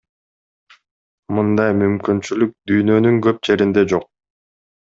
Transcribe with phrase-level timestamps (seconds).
[1.39, 4.11] Мындай мүмкүнчүлүк дүйнөнүн көп жеринде жок.